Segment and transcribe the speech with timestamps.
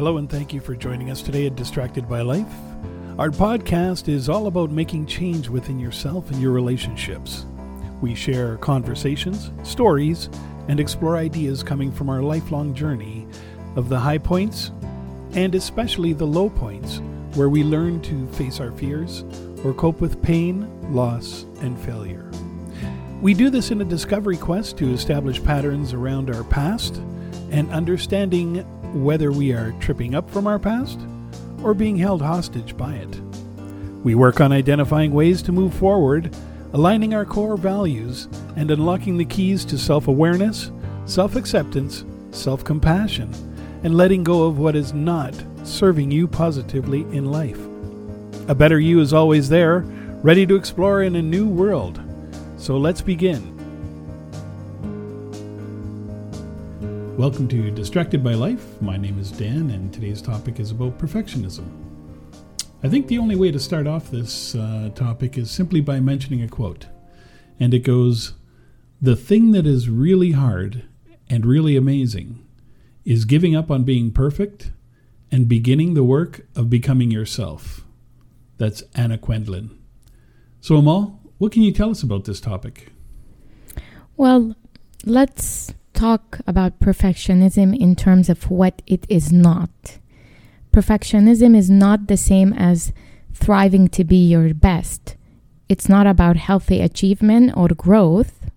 [0.00, 2.50] Hello, and thank you for joining us today at Distracted by Life.
[3.18, 7.44] Our podcast is all about making change within yourself and your relationships.
[8.00, 10.30] We share conversations, stories,
[10.68, 13.26] and explore ideas coming from our lifelong journey
[13.76, 14.72] of the high points
[15.34, 17.02] and especially the low points
[17.34, 19.22] where we learn to face our fears
[19.64, 22.30] or cope with pain, loss, and failure.
[23.20, 26.96] We do this in a discovery quest to establish patterns around our past
[27.50, 28.64] and understanding
[28.94, 30.98] whether we are tripping up from our past
[31.62, 33.20] or being held hostage by it.
[34.02, 36.34] We work on identifying ways to move forward,
[36.72, 40.70] aligning our core values, and unlocking the keys to self awareness,
[41.04, 43.32] self acceptance, self compassion,
[43.82, 45.34] and letting go of what is not
[45.64, 47.60] serving you positively in life.
[48.48, 49.80] A better you is always there,
[50.22, 52.00] ready to explore in a new world.
[52.56, 53.59] So let's begin.
[57.20, 58.80] Welcome to Distracted by Life.
[58.80, 61.66] My name is Dan, and today's topic is about perfectionism.
[62.82, 66.40] I think the only way to start off this uh, topic is simply by mentioning
[66.40, 66.86] a quote.
[67.60, 68.32] And it goes
[69.02, 70.84] The thing that is really hard
[71.28, 72.42] and really amazing
[73.04, 74.72] is giving up on being perfect
[75.30, 77.84] and beginning the work of becoming yourself.
[78.56, 79.76] That's Anna Quindlen.
[80.62, 82.94] So, Amal, what can you tell us about this topic?
[84.16, 84.56] Well,
[85.04, 89.98] let's talk about perfectionism in terms of what it is not.
[90.72, 92.92] Perfectionism is not the same as
[93.34, 95.16] thriving to be your best.
[95.68, 98.50] It's not about healthy achievement or growth.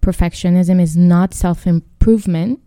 [0.00, 2.60] Perfectionism is not self improvement.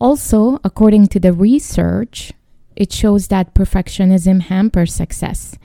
[0.00, 2.32] Also, according to the research,
[2.74, 5.56] it shows that perfectionism hampers success.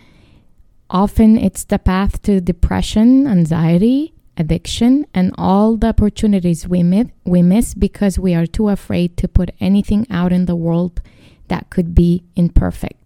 [0.89, 7.41] Often it's the path to depression, anxiety, addiction, and all the opportunities we, miss, we
[7.41, 11.01] miss because we are too afraid to put anything out in the world
[11.47, 12.99] that could be imperfect.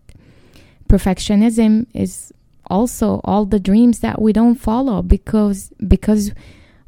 [0.88, 2.32] Perfectionism is
[2.68, 6.32] also all the dreams that we don't follow because because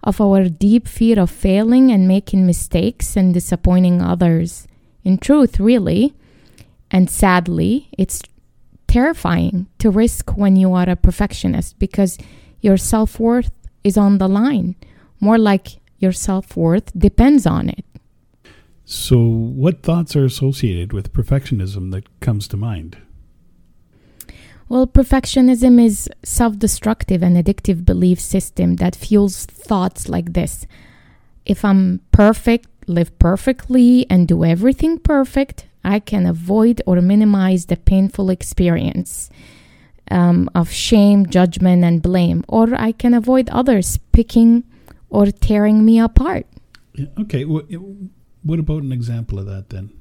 [0.04, 4.68] of our deep fear of failing and making mistakes and disappointing others.
[5.04, 6.14] In truth, really,
[6.90, 8.22] and sadly, it's
[8.88, 12.18] terrifying to risk when you are a perfectionist because
[12.62, 13.52] your self worth
[13.90, 14.76] is on the line.
[15.20, 15.68] More like
[16.04, 17.86] your self worth depends on it.
[18.86, 22.98] So, what thoughts are associated with perfectionism that comes to mind?
[24.70, 30.66] Well, perfectionism is self-destructive and addictive belief system that fuels thoughts like this.
[31.46, 37.78] If I'm perfect, live perfectly and do everything perfect, I can avoid or minimize the
[37.78, 39.30] painful experience
[40.10, 44.64] um, of shame, judgment, and blame, or I can avoid others picking
[45.10, 46.46] or tearing me apart.
[46.94, 47.44] Yeah, okay.
[47.44, 49.92] What about an example of that then?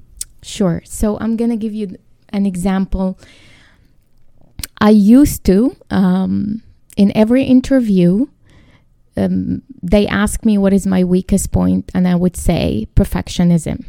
[0.41, 0.81] Sure.
[0.85, 1.97] So I'm going to give you
[2.29, 3.19] an example.
[4.79, 6.63] I used to, um,
[6.95, 8.27] in every interview,
[9.17, 13.85] um, they ask me what is my weakest point, and I would say perfectionism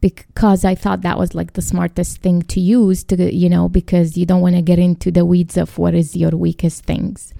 [0.00, 4.16] because I thought that was like the smartest thing to use to, you know, because
[4.16, 7.34] you don't want to get into the weeds of what is your weakest things.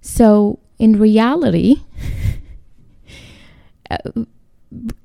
[0.00, 1.76] So in reality,
[3.90, 4.24] uh,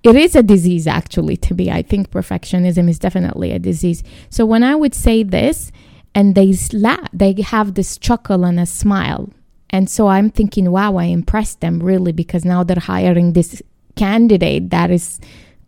[0.03, 1.71] it is a disease actually to me.
[1.71, 4.03] I think perfectionism is definitely a disease.
[4.29, 5.71] So when I would say this
[6.13, 9.29] and they laugh, they have this chuckle and a smile.
[9.69, 13.61] And so I'm thinking, wow, I impressed them really because now they're hiring this
[13.95, 15.19] candidate that is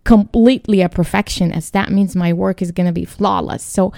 [0.07, 1.73] completely a perfectionist.
[1.73, 3.62] That means my work is going to be flawless.
[3.62, 3.91] So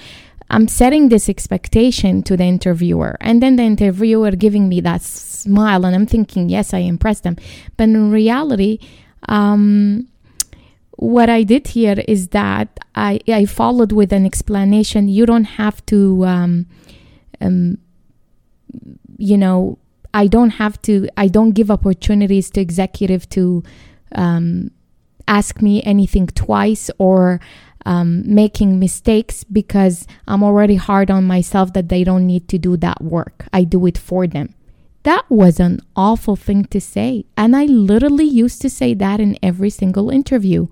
[0.50, 5.86] I'm setting this expectation to the interviewer, and then the interviewer giving me that smile,
[5.86, 7.38] and I'm thinking, yes, I impressed them.
[7.78, 8.80] But in reality,
[9.30, 10.08] um,
[10.98, 15.08] what I did here is that I, I followed with an explanation.
[15.08, 16.66] You don't have to, um,
[17.40, 17.78] um,
[19.20, 19.78] you know,
[20.16, 23.64] I don't have to, I don't give opportunities to executive to
[24.16, 24.72] um,
[25.30, 27.40] ask me anything twice or
[27.86, 32.76] um, making mistakes because I'm already hard on myself that they don't need to do
[32.78, 33.46] that work.
[33.54, 34.54] I do it for them.
[35.04, 37.26] That was an awful thing to say.
[37.38, 40.68] And I literally used to say that in every single interview.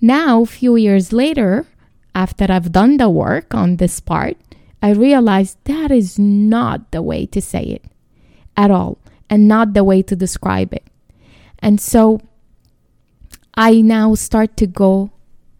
[0.00, 1.66] Now, a few years later,
[2.14, 4.36] after I've done the work on this part,
[4.80, 7.84] I realized that is not the way to say it
[8.56, 8.98] at all
[9.28, 10.84] and not the way to describe it.
[11.58, 12.20] And so
[13.60, 15.10] I now start to go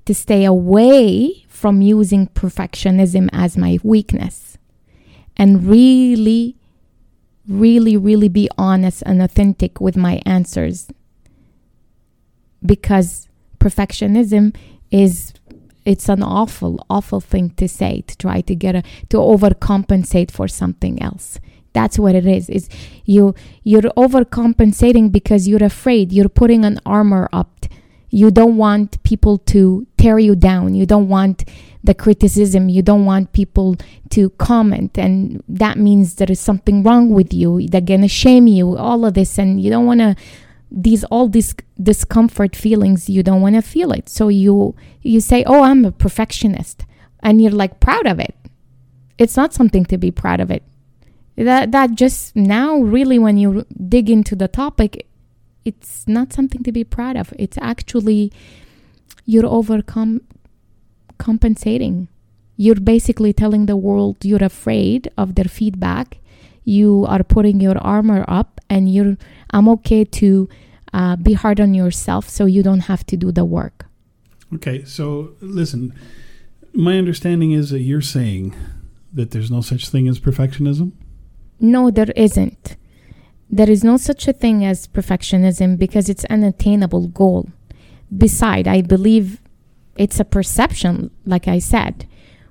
[0.05, 4.57] to stay away from using perfectionism as my weakness
[5.37, 6.55] and really,
[7.49, 10.89] really, really be honest and authentic with my answers.
[12.65, 13.29] Because
[13.59, 14.55] perfectionism
[14.93, 15.35] is
[15.85, 20.47] it's an awful awful thing to say to try to get a to overcompensate for
[20.47, 21.41] something else
[21.73, 22.69] that's what it is is
[23.05, 23.35] you
[23.65, 27.67] you're overcompensating because you're afraid you're putting an armor up
[28.11, 30.75] you don't want people to tear you down.
[30.75, 31.45] You don't want
[31.85, 32.69] the criticism.
[32.69, 33.77] You don't want people
[34.11, 34.99] to comment.
[34.99, 37.67] And that means there is something wrong with you.
[37.69, 39.39] They're gonna shame you all of this.
[39.39, 40.17] And you don't want to
[40.71, 44.09] these all these discomfort feelings you don't want to feel it.
[44.09, 46.85] So you you say oh i'm a perfectionist.
[47.21, 48.35] And you're like proud of it.
[49.19, 50.63] It's not something to be proud of it.
[51.37, 55.07] That that just now really when you dig into the topic
[55.69, 57.27] it's not something to be proud of.
[57.39, 58.33] It's actually
[59.27, 60.23] you're overcome
[61.19, 62.09] compensating.
[62.57, 66.19] You're basically telling the world you're afraid of their feedback.
[66.65, 69.17] You are putting your armor up and you're
[69.51, 70.49] i'm okay to
[70.93, 73.87] uh, be hard on yourself so you don't have to do the work.
[74.57, 75.05] Okay so
[75.41, 75.83] listen
[76.73, 78.55] my understanding is that you're saying
[79.13, 80.93] that there's no such thing as perfectionism?
[81.61, 82.77] No there isn't
[83.51, 87.49] there is no such a thing as perfectionism because it's an attainable goal
[88.17, 89.41] beside i believe
[89.97, 92.07] it's a perception like i said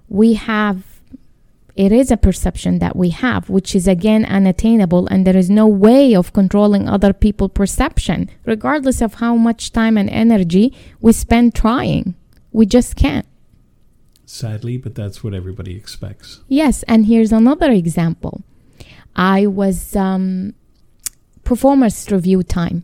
[0.10, 0.98] we have
[1.78, 5.68] it is a perception that we have, which is again unattainable, and there is no
[5.68, 11.54] way of controlling other people's perception, regardless of how much time and energy we spend
[11.54, 12.16] trying.
[12.52, 13.28] We just can't.
[14.26, 16.42] Sadly, but that's what everybody expects.
[16.48, 18.42] Yes, and here's another example.
[19.16, 20.56] I was um,
[21.48, 22.84] performance review time.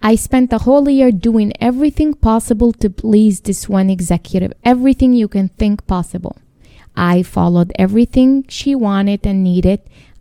[0.00, 5.26] I spent the whole year doing everything possible to please this one executive, everything you
[5.26, 6.36] can think possible.
[6.94, 9.80] I followed everything she wanted and needed.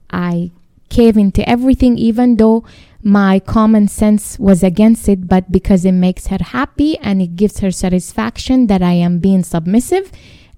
[0.09, 0.49] I
[0.89, 2.63] gave into everything, even though
[3.03, 7.59] my common sense was against it, but because it makes her happy and it gives
[7.59, 10.11] her satisfaction that I am being submissive,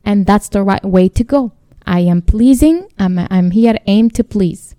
[0.05, 1.51] and that's the right way to go.
[1.85, 4.75] I am pleasing, I'm, I'm here aimed to please.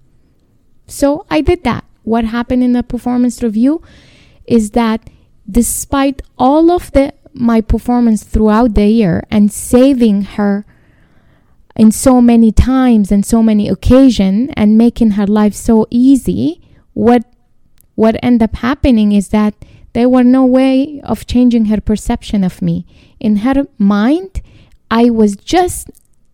[0.86, 1.84] So I did that.
[2.02, 3.82] What happened in the performance review
[4.46, 5.08] is that
[5.48, 10.66] despite all of the my performance throughout the year and saving her
[11.74, 16.60] in so many times and so many occasions and making her life so easy
[16.92, 17.24] what
[17.94, 19.54] what ended up happening is that
[19.94, 22.86] there were no way of changing her perception of me.
[23.20, 24.42] In her mind
[24.90, 25.90] i was just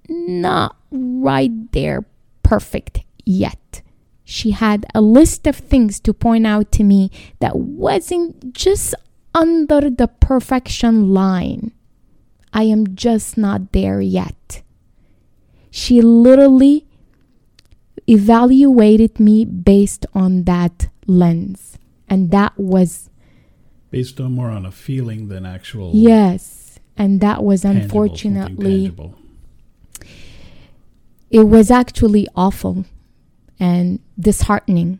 [0.09, 2.05] not right there
[2.43, 3.83] perfect yet
[4.31, 7.11] she had a list of things to point out to me
[7.41, 8.95] that wasn't just
[9.35, 11.73] under the perfection line
[12.53, 14.63] i am just not there yet
[15.71, 16.87] she literally
[18.09, 21.79] evaluated me based on that lens.
[22.09, 23.11] And that was
[23.91, 25.93] based on more on a feeling than actual.
[25.95, 26.81] Yes.
[26.97, 28.95] And that was tangible, unfortunately.
[31.31, 32.87] It was actually awful
[33.61, 34.99] and disheartening.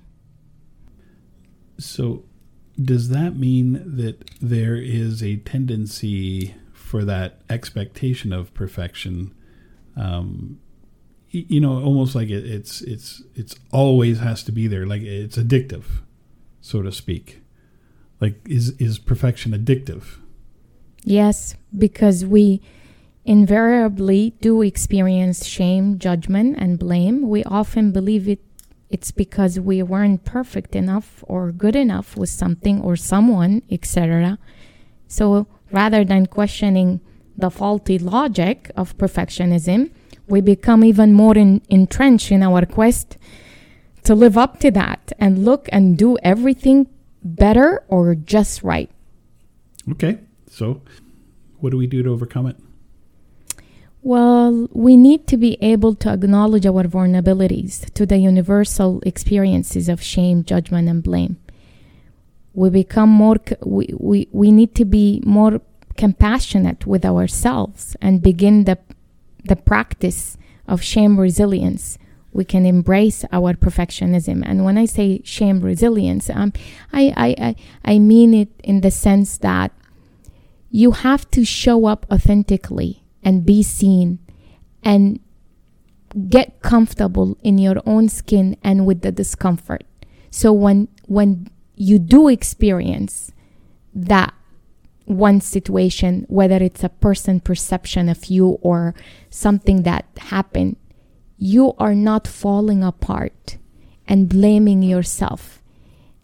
[1.79, 2.25] So,
[2.81, 9.35] does that mean that there is a tendency for that expectation of perfection
[9.97, 10.61] um,
[11.31, 14.87] you know, almost like it, it's it's it's always has to be there.
[14.87, 15.85] Like it's addictive,
[16.61, 17.43] so to speak.
[18.21, 20.19] Like is is perfection addictive?
[21.05, 22.63] Yes, because we
[23.25, 27.29] invariably do experience shame, judgment, and blame.
[27.29, 28.41] We often believe it
[28.91, 34.39] it's because we weren't perfect enough or good enough with something or someone, etc.
[35.07, 37.01] So rather than questioning
[37.37, 39.91] the faulty logic of perfectionism,
[40.27, 43.17] we become even more in, entrenched in our quest
[44.05, 46.87] to live up to that and look and do everything
[47.23, 48.91] better or just right.
[49.93, 50.19] Okay.
[50.51, 50.83] So,
[51.59, 52.57] what do we do to overcome it?
[54.03, 60.03] Well, we need to be able to acknowledge our vulnerabilities to the universal experiences of
[60.03, 61.37] shame, judgment, and blame.
[62.55, 65.61] We become more, we, we, we need to be more
[65.97, 68.79] compassionate with ourselves and begin the
[69.45, 70.37] the practice
[70.67, 71.99] of shame resilience,
[72.33, 74.43] we can embrace our perfectionism.
[74.45, 76.53] And when I say shame resilience, um,
[76.93, 79.73] I, I, I, I mean it in the sense that
[80.71, 84.19] you have to show up authentically and be seen
[84.83, 85.21] and
[86.31, 89.85] get comfortable in your own skin and with the discomfort.
[90.31, 93.31] So when when you do experience
[93.95, 94.33] that
[95.05, 98.95] one situation, whether it's a person perception of you or
[99.29, 100.77] something that happened,
[101.37, 103.59] you are not falling apart
[104.07, 105.63] and blaming yourself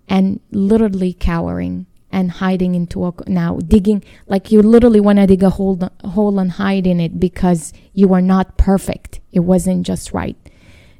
[0.09, 5.43] and literally cowering and hiding into a now digging like you literally want to dig
[5.43, 9.21] a hole, hole and hide in it because you are not perfect.
[9.33, 10.37] It wasn't just right.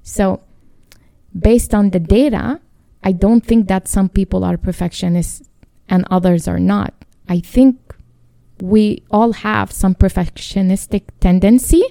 [0.03, 0.43] So,
[1.39, 2.61] based on the data,
[3.05, 5.49] I don't think that some people are perfectionists
[5.89, 6.93] and others are not.
[7.29, 7.79] I think
[8.61, 11.85] we all have some perfectionistic tendency.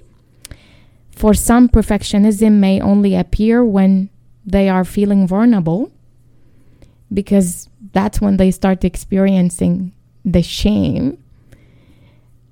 [1.11, 4.09] For some, perfectionism may only appear when
[4.45, 5.91] they are feeling vulnerable
[7.13, 9.91] because that's when they start experiencing
[10.25, 11.17] the shame.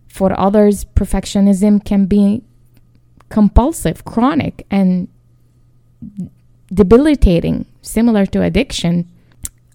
[0.07, 2.43] For others, perfectionism can be
[3.29, 5.07] compulsive, chronic, and
[6.73, 9.09] debilitating, similar to addiction.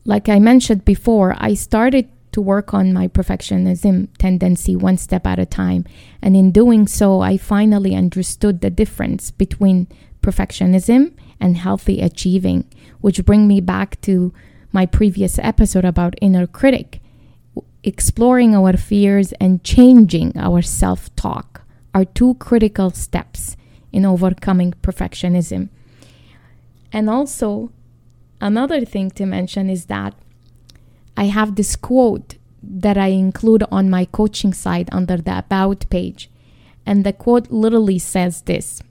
[0.04, 5.38] Like I mentioned before, I started to work on my perfectionism tendency one step at
[5.38, 5.86] a time.
[6.20, 9.88] And in doing so, I finally understood the difference between
[10.20, 14.34] perfectionism and healthy achieving, which bring me back to
[14.76, 17.00] my previous episode about inner critic.
[17.82, 21.62] Exploring our fears and changing our self talk
[21.94, 23.56] are two critical steps
[23.90, 25.70] in overcoming perfectionism.
[26.92, 27.70] And also,
[28.38, 30.12] another thing to mention is that
[31.16, 36.28] I have this quote that I include on my coaching site under the About page.
[36.84, 38.82] And the quote literally says this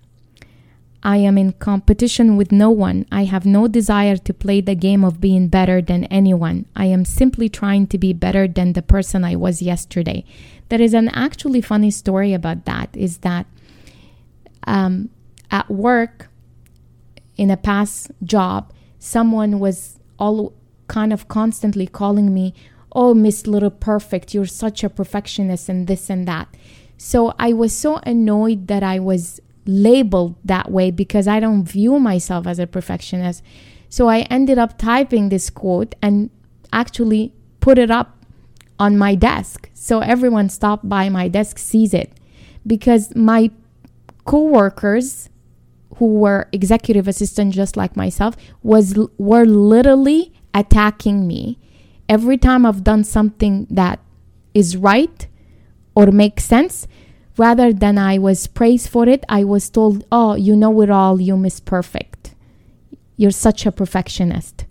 [1.05, 3.05] I am in competition with no one.
[3.11, 6.65] I have no desire to play the game of being better than anyone.
[6.75, 10.25] I am simply trying to be better than the person I was yesterday.
[10.69, 13.45] There is an actually funny story about that is that
[14.65, 15.11] um,
[15.51, 16.27] at work,
[17.37, 20.53] in a past job, someone was all
[20.87, 22.55] kind of constantly calling me,
[22.93, 26.47] Oh, Miss Little Perfect, you're such a perfectionist and this and that.
[26.97, 31.99] So I was so annoyed that I was labeled that way because I don't view
[31.99, 33.43] myself as a perfectionist.
[33.89, 36.29] So I ended up typing this quote and
[36.71, 38.17] actually put it up
[38.79, 39.69] on my desk.
[39.73, 42.11] So everyone stopped by my desk sees it
[42.65, 43.51] because my
[44.25, 45.29] coworkers
[45.97, 51.57] who were executive assistants just like myself was were literally attacking me
[52.09, 53.99] every time I've done something that
[54.53, 55.27] is right
[55.95, 56.87] or makes sense
[57.37, 61.19] rather than I was praised for it I was told oh you know it all
[61.19, 62.33] you miss perfect.
[63.17, 64.65] You're such a perfectionist.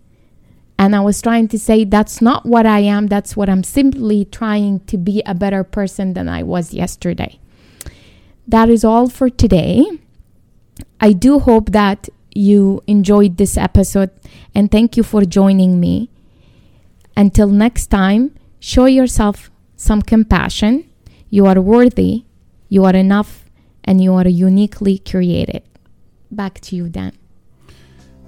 [0.79, 3.07] And I was trying to say that's not what I am.
[3.07, 7.39] That's what I'm simply trying to be a better person than I was yesterday.
[8.47, 9.85] That is all for today.
[11.01, 14.11] I do hope that you enjoyed this episode
[14.55, 16.11] and thank you for joining me.
[17.17, 20.91] Until next time, show yourself some compassion.
[21.31, 22.25] You are worthy,
[22.75, 23.45] you are enough,
[23.85, 25.63] and you are uniquely created.
[26.33, 27.13] Back to you, Dan.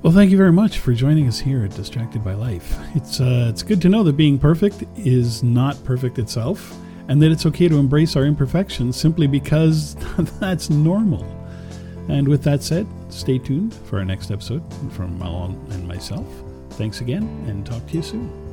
[0.03, 2.79] Well, thank you very much for joining us here at Distracted by Life.
[2.95, 6.73] It's uh, it's good to know that being perfect is not perfect itself,
[7.09, 9.97] and that it's okay to embrace our imperfections simply because
[10.39, 11.27] that's normal.
[12.09, 14.63] And with that said, stay tuned for our next episode
[14.93, 16.29] from Malon and myself.
[16.79, 18.46] Thanks again, and talk to you soon.